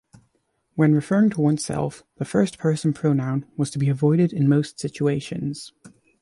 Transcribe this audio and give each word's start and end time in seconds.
When 0.73 0.95
referring 0.95 1.29
to 1.29 1.41
oneself, 1.41 2.01
the 2.15 2.25
first-person 2.25 2.91
pronoun 2.93 3.45
was 3.55 3.69
to 3.69 3.77
be 3.77 3.87
avoided 3.87 4.33
in 4.33 4.49
most 4.49 4.79
situations. 4.79 5.73